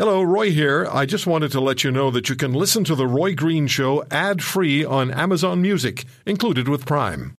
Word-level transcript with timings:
Hello, 0.00 0.22
Roy 0.22 0.50
here. 0.50 0.88
I 0.90 1.04
just 1.04 1.26
wanted 1.26 1.52
to 1.52 1.60
let 1.60 1.84
you 1.84 1.90
know 1.90 2.10
that 2.10 2.30
you 2.30 2.34
can 2.34 2.54
listen 2.54 2.84
to 2.84 2.94
The 2.94 3.06
Roy 3.06 3.34
Green 3.34 3.66
Show 3.66 4.02
ad 4.10 4.42
free 4.42 4.82
on 4.82 5.10
Amazon 5.10 5.60
Music, 5.60 6.06
included 6.24 6.68
with 6.68 6.86
Prime. 6.86 7.34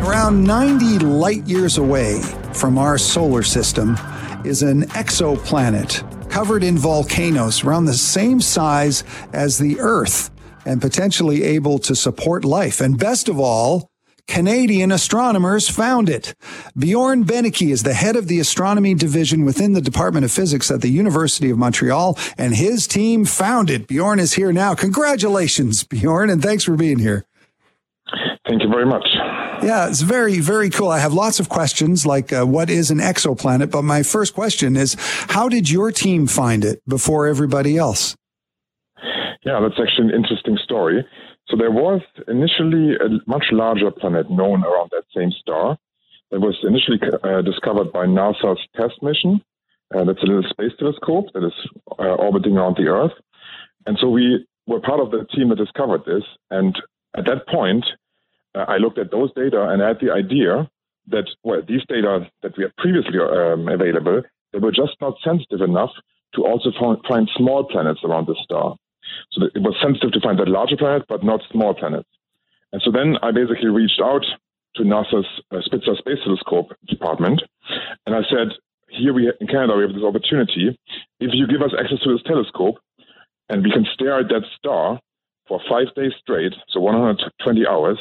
Around 0.00 0.44
90 0.44 1.00
light 1.00 1.44
years 1.46 1.76
away 1.76 2.22
from 2.54 2.78
our 2.78 2.96
solar 2.96 3.42
system 3.42 3.98
is 4.46 4.62
an 4.62 4.84
exoplanet 4.92 6.30
covered 6.30 6.64
in 6.64 6.78
volcanoes 6.78 7.62
around 7.62 7.84
the 7.84 7.92
same 7.92 8.40
size 8.40 9.04
as 9.34 9.58
the 9.58 9.78
Earth 9.78 10.30
and 10.64 10.80
potentially 10.80 11.42
able 11.42 11.78
to 11.80 11.94
support 11.94 12.46
life. 12.46 12.80
And 12.80 12.98
best 12.98 13.28
of 13.28 13.38
all, 13.38 13.90
Canadian 14.26 14.90
astronomers 14.90 15.68
found 15.68 16.08
it. 16.08 16.34
Bjorn 16.76 17.24
Benneke 17.24 17.70
is 17.70 17.82
the 17.82 17.94
head 17.94 18.16
of 18.16 18.26
the 18.28 18.40
astronomy 18.40 18.94
division 18.94 19.44
within 19.44 19.72
the 19.72 19.80
Department 19.80 20.24
of 20.24 20.32
Physics 20.32 20.70
at 20.70 20.80
the 20.80 20.88
University 20.88 21.50
of 21.50 21.58
Montreal, 21.58 22.18
and 22.38 22.54
his 22.54 22.86
team 22.86 23.24
found 23.24 23.70
it. 23.70 23.86
Bjorn 23.86 24.18
is 24.18 24.34
here 24.34 24.52
now. 24.52 24.74
Congratulations, 24.74 25.84
Bjorn, 25.84 26.30
and 26.30 26.42
thanks 26.42 26.64
for 26.64 26.76
being 26.76 26.98
here. 26.98 27.26
Thank 28.48 28.62
you 28.62 28.68
very 28.68 28.86
much. 28.86 29.06
Yeah, 29.62 29.88
it's 29.88 30.02
very, 30.02 30.40
very 30.40 30.68
cool. 30.68 30.88
I 30.88 30.98
have 30.98 31.14
lots 31.14 31.40
of 31.40 31.48
questions 31.48 32.04
like 32.04 32.32
uh, 32.32 32.44
what 32.44 32.68
is 32.68 32.90
an 32.90 32.98
exoplanet? 32.98 33.70
But 33.70 33.82
my 33.82 34.02
first 34.02 34.34
question 34.34 34.76
is 34.76 34.96
how 35.30 35.48
did 35.48 35.70
your 35.70 35.90
team 35.90 36.26
find 36.26 36.64
it 36.64 36.82
before 36.86 37.26
everybody 37.26 37.78
else? 37.78 38.14
Yeah, 39.44 39.60
that's 39.60 39.80
actually 39.80 40.08
an 40.08 40.14
interesting 40.14 40.58
story. 40.62 41.06
So 41.54 41.58
there 41.58 41.70
was 41.70 42.00
initially 42.26 42.96
a 42.96 43.30
much 43.30 43.44
larger 43.52 43.92
planet 43.92 44.28
known 44.28 44.64
around 44.64 44.90
that 44.90 45.04
same 45.16 45.30
star 45.30 45.78
that 46.32 46.40
was 46.40 46.58
initially 46.64 46.98
uh, 47.22 47.42
discovered 47.42 47.92
by 47.92 48.06
NASA's 48.06 48.58
TESS 48.74 48.90
mission. 49.02 49.40
Uh, 49.94 50.02
that's 50.02 50.20
a 50.24 50.26
little 50.26 50.50
space 50.50 50.72
telescope 50.80 51.26
that 51.32 51.46
is 51.46 51.54
uh, 51.96 52.16
orbiting 52.18 52.56
around 52.56 52.76
the 52.76 52.88
Earth. 52.88 53.12
And 53.86 53.96
so 54.00 54.08
we 54.08 54.44
were 54.66 54.80
part 54.80 54.98
of 54.98 55.12
the 55.12 55.26
team 55.32 55.50
that 55.50 55.58
discovered 55.58 56.04
this. 56.04 56.24
And 56.50 56.74
at 57.16 57.26
that 57.26 57.46
point, 57.46 57.84
uh, 58.56 58.64
I 58.66 58.78
looked 58.78 58.98
at 58.98 59.12
those 59.12 59.32
data 59.34 59.68
and 59.68 59.80
I 59.80 59.88
had 59.88 60.00
the 60.00 60.10
idea 60.10 60.68
that, 61.06 61.28
well, 61.44 61.62
these 61.62 61.86
data 61.88 62.26
that 62.42 62.58
we 62.58 62.64
had 62.64 62.74
previously 62.78 63.20
um, 63.20 63.68
available, 63.68 64.22
they 64.52 64.58
were 64.58 64.72
just 64.72 64.96
not 65.00 65.14
sensitive 65.22 65.60
enough 65.60 65.90
to 66.34 66.42
also 66.44 66.72
find 67.08 67.30
small 67.36 67.62
planets 67.62 68.00
around 68.02 68.26
the 68.26 68.34
star. 68.42 68.74
So 69.32 69.46
it 69.54 69.62
was 69.62 69.76
sensitive 69.82 70.12
to 70.12 70.20
find 70.20 70.38
that 70.38 70.48
larger 70.48 70.76
planet, 70.76 71.04
but 71.08 71.24
not 71.24 71.40
small 71.50 71.74
planets. 71.74 72.08
And 72.72 72.82
so 72.84 72.90
then 72.90 73.16
I 73.22 73.30
basically 73.30 73.68
reached 73.68 74.00
out 74.02 74.24
to 74.76 74.82
NASA's 74.82 75.26
uh, 75.52 75.60
Spitzer 75.64 75.94
Space 75.96 76.18
Telescope 76.24 76.72
department, 76.88 77.42
and 78.06 78.14
I 78.14 78.22
said, 78.28 78.58
here 78.88 79.12
we 79.12 79.30
in 79.40 79.46
Canada 79.46 79.74
we 79.76 79.82
have 79.82 79.94
this 79.94 80.04
opportunity. 80.04 80.78
If 81.20 81.30
you 81.32 81.46
give 81.46 81.62
us 81.62 81.70
access 81.78 82.00
to 82.00 82.12
this 82.12 82.22
telescope, 82.26 82.76
and 83.48 83.62
we 83.62 83.70
can 83.70 83.86
stare 83.94 84.20
at 84.20 84.28
that 84.28 84.42
star 84.58 84.98
for 85.46 85.60
five 85.68 85.94
days 85.94 86.12
straight, 86.20 86.54
so 86.68 86.80
120 86.80 87.66
hours, 87.66 87.98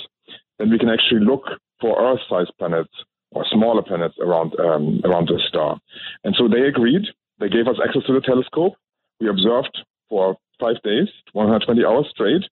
then 0.58 0.70
we 0.70 0.80
can 0.80 0.90
actually 0.90 1.26
look 1.26 1.44
for 1.82 2.00
Earth-sized 2.00 2.52
planets 2.58 2.94
or 3.32 3.46
smaller 3.52 3.82
planets 3.82 4.16
around 4.22 4.58
um, 4.60 5.02
around 5.04 5.28
the 5.28 5.40
star. 5.48 5.80
And 6.24 6.36
so 6.38 6.48
they 6.48 6.68
agreed. 6.68 7.04
They 7.40 7.50
gave 7.50 7.68
us 7.68 7.78
access 7.84 8.04
to 8.08 8.14
the 8.14 8.22
telescope. 8.22 8.74
We 9.20 9.30
observed 9.30 9.78
for 10.10 10.38
five 10.60 10.82
days, 10.84 11.08
120 11.34 11.86
hours 11.86 12.08
straight. 12.12 12.44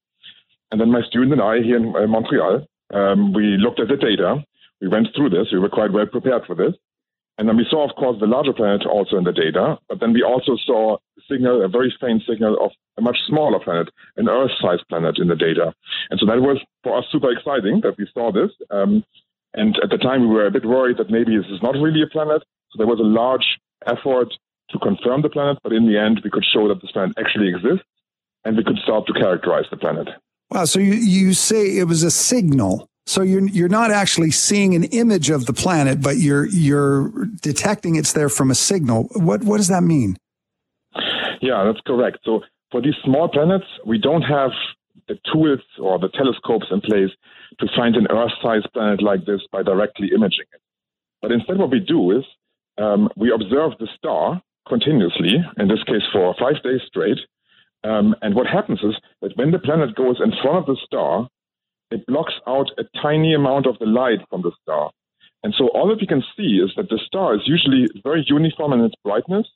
And 0.72 0.80
then 0.80 0.92
my 0.92 1.02
student 1.04 1.34
and 1.34 1.42
I 1.42 1.62
here 1.62 1.78
in 1.78 1.96
uh, 1.96 2.08
Montreal, 2.08 2.66
um, 2.94 3.34
we 3.34 3.58
looked 3.58 3.80
at 3.80 3.88
the 3.88 3.98
data. 3.98 4.44
We 4.80 4.88
went 4.88 5.08
through 5.16 5.30
this. 5.30 5.48
We 5.52 5.60
were 5.60 5.70
quite 5.70 5.92
well 5.92 6.06
prepared 6.06 6.44
for 6.46 6.56
this. 6.56 6.74
And 7.38 7.48
then 7.48 7.58
we 7.58 7.66
saw, 7.70 7.90
of 7.90 7.96
course, 7.96 8.20
the 8.20 8.28
larger 8.28 8.54
planet 8.54 8.86
also 8.86 9.18
in 9.18 9.24
the 9.24 9.32
data. 9.32 9.80
But 9.90 10.00
then 10.00 10.14
we 10.14 10.24
also 10.24 10.58
saw 10.66 10.96
a 10.96 11.22
signal, 11.30 11.64
a 11.64 11.68
very 11.68 11.94
faint 12.00 12.24
signal 12.28 12.58
of 12.64 12.72
a 12.98 13.02
much 13.02 13.18
smaller 13.28 13.60
planet, 13.60 13.90
an 14.18 14.30
Earth-sized 14.30 14.88
planet 14.90 15.18
in 15.18 15.28
the 15.28 15.36
data. 15.36 15.74
And 16.10 16.20
so 16.20 16.26
that 16.26 16.42
was 16.42 16.60
for 16.84 16.98
us 16.98 17.06
super 17.12 17.32
exciting 17.32 17.82
that 17.82 17.98
we 17.98 18.08
saw 18.14 18.32
this. 18.32 18.52
Um, 18.70 19.04
and 19.54 19.78
at 19.84 19.90
the 19.90 19.98
time, 19.98 20.22
we 20.22 20.36
were 20.36 20.46
a 20.46 20.52
bit 20.52 20.66
worried 20.66 20.98
that 20.98 21.10
maybe 21.10 21.36
this 21.36 21.50
is 21.52 21.62
not 21.62 21.76
really 21.76 22.02
a 22.02 22.08
planet. 22.08 22.44
So 22.72 22.78
there 22.78 22.88
was 22.88 23.00
a 23.00 23.04
large 23.04 23.60
effort 23.86 24.32
to 24.70 24.80
confirm 24.80 25.22
the 25.22 25.30
planet, 25.30 25.58
but 25.64 25.74
in 25.74 25.88
the 25.88 26.00
end, 26.00 26.22
we 26.24 26.30
could 26.30 26.46
show 26.46 26.68
that 26.68 26.82
this 26.82 26.92
planet 26.92 27.18
actually 27.18 27.50
exists 27.50 27.86
and 28.46 28.58
we 28.58 28.64
could 28.64 28.78
start 28.84 29.08
to 29.08 29.14
characterize 29.14 29.66
the 29.70 29.78
planet. 29.78 30.08
Wow. 30.50 30.66
So 30.66 30.80
you, 30.80 30.94
you 30.94 31.34
say 31.34 31.78
it 31.78 31.88
was 31.88 32.04
a 32.04 32.12
signal. 32.12 32.88
So 33.06 33.24
you're 33.24 33.48
you're 33.48 33.70
not 33.70 33.92
actually 33.92 34.32
seeing 34.32 34.76
an 34.76 34.84
image 34.86 35.30
of 35.30 35.46
the 35.46 35.54
planet, 35.54 36.02
but 36.02 36.18
you're 36.18 36.46
you're 36.48 37.10
detecting 37.42 37.96
it's 37.96 38.14
there 38.14 38.30
from 38.30 38.52
a 38.52 38.56
signal. 38.56 39.10
What 39.14 39.44
what 39.44 39.58
does 39.58 39.70
that 39.70 39.82
mean? 39.82 40.18
Yeah, 41.42 41.64
that's 41.66 41.82
correct. 41.86 42.20
So 42.24 42.42
for 42.72 42.82
these 42.82 42.94
small 43.04 43.28
planets, 43.28 43.66
we 43.86 43.98
don't 43.98 44.22
have 44.22 44.52
the 45.08 45.18
tools 45.34 45.60
or 45.80 45.98
the 45.98 46.10
telescopes 46.10 46.68
in 46.72 46.82
place 46.82 47.10
to 47.60 47.68
find 47.76 47.96
an 47.96 48.08
Earth-sized 48.10 48.72
planet 48.74 49.02
like 49.02 49.26
this 49.26 49.42
by 49.52 49.64
directly 49.64 50.10
imaging 50.16 50.46
it. 50.54 50.62
But 51.22 51.32
instead, 51.32 51.58
what 51.58 51.72
we 51.72 51.80
do 51.80 52.12
is 52.12 52.24
um, 52.78 53.10
we 53.18 53.32
observe 53.32 53.74
the 53.80 53.88
star 53.98 54.42
continuously, 54.68 55.36
in 55.58 55.68
this 55.68 55.84
case 55.84 56.04
for 56.14 56.36
five 56.40 56.62
days 56.64 56.82
straight, 56.88 57.18
um, 57.84 58.16
and 58.22 58.36
what 58.36 58.48
happens 58.48 58.80
is 58.84 58.96
that 59.22 59.36
when 59.36 59.52
the 59.52 59.60
planet 59.60 59.96
goes 59.96 60.18
in 60.24 60.32
front 60.42 60.58
of 60.58 60.66
the 60.66 60.78
star, 60.86 61.28
it 61.90 62.06
blocks 62.06 62.34
out 62.48 62.70
a 62.78 62.84
tiny 63.02 63.34
amount 63.34 63.66
of 63.68 63.78
the 63.80 63.86
light 63.86 64.20
from 64.30 64.42
the 64.42 64.52
star. 64.62 64.92
And 65.44 65.54
so 65.58 65.70
all 65.70 65.88
that 65.90 66.00
we 66.00 66.08
can 66.08 66.24
see 66.38 66.62
is 66.64 66.72
that 66.78 66.90
the 66.90 67.00
star 67.06 67.36
is 67.36 67.42
usually 67.46 67.88
very 68.04 68.24
uniform 68.28 68.74
in 68.74 68.82
its 68.82 68.96
brightness. 69.04 69.48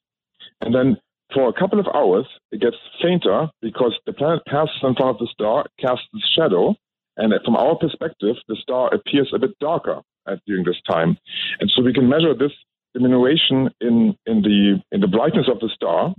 And 0.61 0.73
then 0.73 0.97
for 1.33 1.47
a 1.47 1.53
couple 1.53 1.79
of 1.79 1.87
hours, 1.93 2.25
it 2.51 2.61
gets 2.61 2.75
fainter 3.01 3.49
because 3.61 3.97
the 4.05 4.13
planet 4.13 4.43
passes 4.47 4.75
in 4.81 4.95
front 4.95 5.15
of 5.15 5.19
the 5.19 5.29
star, 5.31 5.65
casts 5.79 6.07
its 6.13 6.27
shadow. 6.35 6.75
And 7.17 7.33
from 7.45 7.55
our 7.55 7.75
perspective, 7.75 8.35
the 8.47 8.57
star 8.59 8.93
appears 8.93 9.31
a 9.33 9.39
bit 9.39 9.57
darker 9.59 10.01
during 10.47 10.65
this 10.65 10.81
time. 10.89 11.17
And 11.59 11.71
so 11.73 11.83
we 11.83 11.93
can 11.93 12.09
measure 12.09 12.33
this 12.33 12.51
diminution 12.93 13.69
in, 13.79 14.17
in, 14.25 14.41
the, 14.41 14.81
in 14.91 15.01
the 15.01 15.07
brightness 15.07 15.47
of 15.51 15.59
the 15.59 15.69
star 15.73 16.15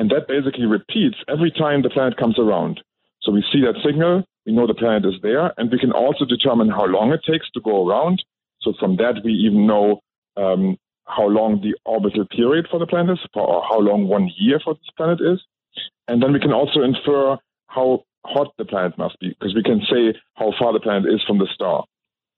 and 0.00 0.08
that 0.08 0.26
basically 0.26 0.64
repeats 0.64 1.16
every 1.28 1.50
time 1.50 1.82
the 1.82 1.90
planet 1.90 2.16
comes 2.16 2.38
around. 2.38 2.80
So 3.20 3.32
we 3.32 3.44
see 3.52 3.60
that 3.60 3.82
signal, 3.84 4.24
we 4.46 4.52
know 4.52 4.66
the 4.66 4.72
planet 4.72 5.04
is 5.04 5.20
there, 5.22 5.52
and 5.58 5.70
we 5.70 5.78
can 5.78 5.92
also 5.92 6.24
determine 6.24 6.70
how 6.70 6.86
long 6.86 7.12
it 7.12 7.20
takes 7.30 7.50
to 7.50 7.60
go 7.60 7.86
around. 7.86 8.24
So 8.62 8.72
from 8.80 8.96
that, 8.96 9.20
we 9.22 9.32
even 9.32 9.66
know 9.66 10.00
um, 10.38 10.78
how 11.06 11.26
long 11.26 11.60
the 11.60 11.76
orbital 11.84 12.24
period 12.34 12.66
for 12.70 12.80
the 12.80 12.86
planet 12.86 13.18
is, 13.18 13.26
or 13.34 13.62
how 13.68 13.78
long 13.78 14.08
one 14.08 14.30
year 14.38 14.58
for 14.64 14.72
this 14.72 14.88
planet 14.96 15.20
is. 15.20 15.38
And 16.08 16.22
then 16.22 16.32
we 16.32 16.40
can 16.40 16.52
also 16.52 16.80
infer 16.80 17.36
how 17.66 18.04
hot 18.24 18.54
the 18.56 18.64
planet 18.64 18.96
must 18.96 19.20
be, 19.20 19.28
because 19.28 19.54
we 19.54 19.62
can 19.62 19.82
say 19.82 20.18
how 20.32 20.54
far 20.58 20.72
the 20.72 20.80
planet 20.80 21.12
is 21.12 21.22
from 21.26 21.36
the 21.36 21.48
star. 21.54 21.84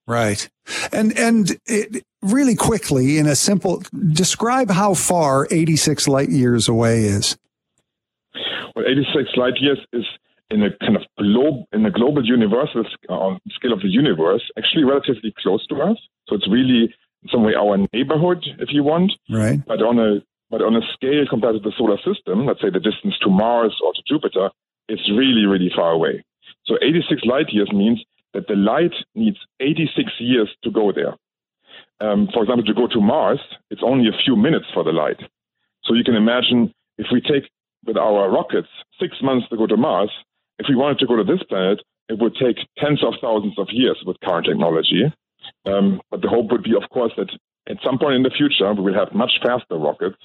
Right. 0.08 0.48
And 0.92 1.16
and 1.16 1.56
it, 1.66 2.02
really 2.22 2.56
quickly 2.56 3.18
in 3.18 3.26
a 3.28 3.36
simple 3.36 3.84
describe 4.12 4.68
how 4.70 4.94
far 4.94 5.46
86 5.50 6.08
light 6.08 6.30
years 6.30 6.68
away 6.68 7.04
is. 7.04 7.36
Well, 8.74 8.84
86 8.86 9.36
light 9.36 9.54
years 9.60 9.78
is 9.92 10.04
in 10.50 10.62
a 10.62 10.70
kind 10.84 10.96
of 10.96 11.02
globe 11.18 11.64
in 11.72 11.84
a 11.86 11.90
global 11.90 12.24
universal 12.24 12.84
uh, 13.08 13.34
scale 13.50 13.72
of 13.72 13.80
the 13.80 13.88
universe 13.88 14.42
actually 14.58 14.84
relatively 14.84 15.32
close 15.42 15.66
to 15.68 15.76
us. 15.80 15.96
So 16.28 16.36
it's 16.36 16.48
really 16.48 16.94
in 17.22 17.28
some 17.30 17.42
way 17.42 17.54
our 17.54 17.76
neighborhood, 17.92 18.44
if 18.58 18.68
you 18.70 18.82
want. 18.82 19.12
Right. 19.30 19.60
But 19.66 19.82
on 19.82 19.98
a 19.98 20.22
but 20.50 20.60
on 20.60 20.76
a 20.76 20.82
scale 20.92 21.24
compared 21.28 21.54
to 21.54 21.60
the 21.60 21.72
solar 21.78 21.96
system, 22.04 22.44
let's 22.44 22.60
say 22.60 22.68
the 22.68 22.80
distance 22.80 23.16
to 23.22 23.30
Mars 23.30 23.74
or 23.82 23.92
to 23.94 24.02
Jupiter, 24.06 24.50
it's 24.88 25.08
really 25.10 25.46
really 25.46 25.70
far 25.74 25.92
away. 25.92 26.24
So 26.66 26.76
86 26.82 27.22
light 27.24 27.48
years 27.50 27.70
means 27.72 28.04
that 28.34 28.46
the 28.48 28.54
light 28.54 28.94
needs 29.14 29.38
86 29.60 30.12
years 30.20 30.50
to 30.64 30.70
go 30.70 30.92
there. 30.92 31.14
Um, 32.00 32.28
for 32.32 32.42
example, 32.42 32.64
to 32.64 32.74
go 32.74 32.86
to 32.88 33.00
Mars, 33.00 33.40
it's 33.70 33.82
only 33.84 34.08
a 34.08 34.22
few 34.24 34.36
minutes 34.36 34.66
for 34.74 34.84
the 34.84 34.92
light. 34.92 35.20
So 35.84 35.94
you 35.94 36.04
can 36.04 36.16
imagine 36.16 36.72
if 36.98 37.06
we 37.12 37.20
take 37.20 37.50
with 37.84 37.96
our 37.96 38.31
rockets 38.31 38.69
six 39.00 39.17
months 39.23 39.49
to 39.49 39.56
go 39.56 39.67
to 39.67 39.76
Mars, 39.76 40.11
if 40.58 40.67
we 40.69 40.76
wanted 40.76 40.99
to 40.99 41.06
go 41.06 41.17
to 41.17 41.25
this 41.25 41.43
planet, 41.49 41.81
it 42.08 42.19
would 42.20 42.34
take 42.34 42.56
tens 42.79 43.02
of 43.02 43.14
thousands 43.20 43.58
of 43.58 43.69
years 43.70 43.99
with 44.06 44.17
current 44.20 44.46
technology. 44.46 45.12
Um, 45.67 46.00
but 46.11 46.23
the 46.23 46.29
hope 46.29 46.50
would 46.50 46.62
be, 46.62 46.75
of 46.75 46.88
course, 46.90 47.12
that 47.17 47.31
at 47.69 47.76
some 47.84 47.99
point 47.99 48.14
in 48.14 48.23
the 48.23 48.31
future, 48.31 48.73
we 48.75 48.82
will 48.82 48.94
have 48.94 49.14
much 49.14 49.32
faster 49.43 49.76
rockets 49.76 50.19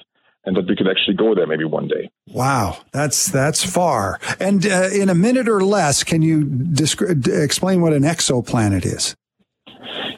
and 0.44 0.56
that 0.56 0.66
we 0.66 0.76
could 0.76 0.88
actually 0.88 1.16
go 1.16 1.34
there 1.34 1.46
maybe 1.46 1.64
one 1.64 1.88
day. 1.88 2.10
Wow, 2.28 2.78
that's 2.92 3.26
that's 3.26 3.64
far. 3.64 4.18
And 4.40 4.64
uh, 4.64 4.88
in 4.92 5.08
a 5.08 5.14
minute 5.14 5.48
or 5.48 5.62
less, 5.62 6.04
can 6.04 6.22
you 6.22 6.44
descri- 6.44 7.26
explain 7.42 7.80
what 7.80 7.92
an 7.92 8.02
exoplanet 8.02 8.84
is? 8.86 9.14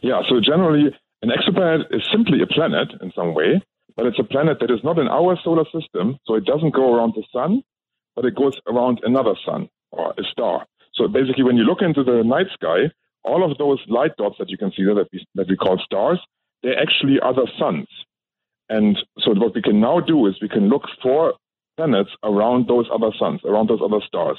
Yeah, 0.03 0.23
so 0.29 0.41
generally, 0.41 0.95
an 1.23 1.31
exoplanet 1.31 1.95
is 1.95 2.03
simply 2.13 2.43
a 2.43 2.47
planet 2.47 2.89
in 3.03 3.13
some 3.15 3.35
way, 3.35 3.63
but 3.97 4.07
it's 4.07 4.19
a 4.19 4.25
planet 4.25 4.59
that 4.61 4.71
is 4.71 4.83
not 4.85 4.99
in 4.99 5.09
our 5.09 5.39
solar 5.43 5.65
system, 5.65 6.19
so 6.27 6.35
it 6.35 6.45
doesn't 6.45 6.75
go 6.75 6.95
around 6.95 7.15
the 7.15 7.25
sun, 7.33 7.63
but 8.17 8.25
it 8.25 8.35
goes 8.35 8.59
around 8.67 9.01
another 9.05 9.35
sun 9.45 9.69
or 9.91 10.13
a 10.19 10.23
star. 10.31 10.67
So 10.95 11.09
basically, 11.09 11.45
when 11.45 11.57
you 11.57 11.65
look 11.65 11.83
into 11.83 12.05
the 12.05 12.23
night 12.25 12.49
sky, 12.53 12.91
all 13.25 13.49
of 13.49 13.57
those 13.59 13.81
light 13.89 14.17
dots 14.17 14.37
that 14.39 14.51
you 14.51 14.59
can 14.59 14.73
see 14.73 14.85
there 14.85 14.95
that 14.95 15.09
we, 15.13 15.25
that 15.35 15.49
we 15.49 15.57
call 15.57 15.79
stars, 15.85 16.21
they're 16.63 16.81
actually 16.81 17.19
other 17.23 17.47
suns. 17.59 17.87
And 18.69 18.99
so 19.19 19.33
what 19.35 19.55
we 19.55 19.63
can 19.63 19.81
now 19.81 20.01
do 20.01 20.27
is 20.27 20.35
we 20.41 20.49
can 20.49 20.69
look 20.69 20.85
for 21.03 21.35
planets 21.77 22.11
around 22.23 22.69
those 22.69 22.87
other 22.93 23.11
suns, 23.19 23.41
around 23.45 23.69
those 23.69 23.81
other 23.85 24.01
stars. 24.07 24.39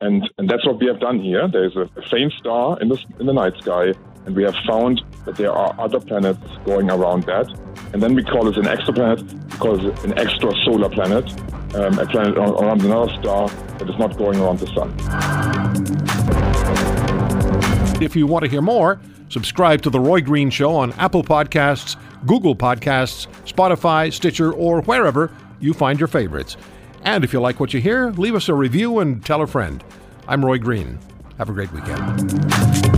And, 0.00 0.28
and 0.38 0.48
that's 0.48 0.66
what 0.66 0.80
we 0.80 0.86
have 0.86 1.00
done 1.00 1.20
here. 1.20 1.48
There's 1.48 1.76
a, 1.76 1.88
a 1.96 2.02
faint 2.08 2.32
star 2.32 2.80
in 2.80 2.88
the, 2.88 2.98
in 3.18 3.26
the 3.26 3.32
night 3.32 3.54
sky, 3.60 3.92
and 4.26 4.36
we 4.36 4.44
have 4.44 4.56
found 4.66 5.02
that 5.24 5.36
there 5.36 5.52
are 5.52 5.74
other 5.78 6.00
planets 6.00 6.40
going 6.64 6.90
around 6.90 7.24
that. 7.24 7.48
And 7.92 8.02
then 8.02 8.14
we 8.14 8.22
call 8.22 8.48
it 8.48 8.56
an 8.56 8.64
exoplanet 8.64 9.50
because 9.50 9.82
an 10.04 10.18
extra 10.18 10.52
solar 10.64 10.88
planet, 10.88 11.24
um, 11.74 11.98
a 11.98 12.06
planet 12.06 12.36
around 12.36 12.82
another 12.82 13.12
star 13.14 13.48
that 13.48 13.88
is 13.88 13.98
not 13.98 14.16
going 14.16 14.38
around 14.40 14.58
the 14.58 14.66
sun. 14.74 14.94
If 18.02 18.14
you 18.14 18.26
want 18.26 18.44
to 18.44 18.50
hear 18.50 18.62
more, 18.62 19.00
subscribe 19.28 19.82
to 19.82 19.90
The 19.90 19.98
Roy 19.98 20.20
Green 20.20 20.50
Show 20.50 20.74
on 20.74 20.92
Apple 20.92 21.22
Podcasts, 21.22 21.96
Google 22.26 22.54
Podcasts, 22.54 23.26
Spotify, 23.44 24.12
Stitcher, 24.12 24.52
or 24.52 24.82
wherever 24.82 25.32
you 25.60 25.74
find 25.74 25.98
your 25.98 26.08
favorites. 26.08 26.56
And 27.02 27.24
if 27.24 27.32
you 27.32 27.40
like 27.40 27.58
what 27.58 27.72
you 27.72 27.80
hear, 27.80 28.10
leave 28.10 28.34
us 28.34 28.48
a 28.48 28.54
review 28.54 28.98
and 28.98 29.24
tell 29.24 29.42
a 29.42 29.46
friend. 29.46 29.82
I'm 30.26 30.44
Roy 30.44 30.58
Green. 30.58 30.98
Have 31.38 31.48
a 31.48 31.52
great 31.52 31.72
weekend. 31.72 32.97